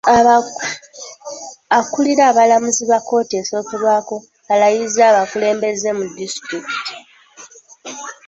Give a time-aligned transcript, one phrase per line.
[1.77, 4.15] Akulira abalamuzi ba kkooti esookerwako
[4.51, 6.93] alayizza abakulembeze mu disitulikiti.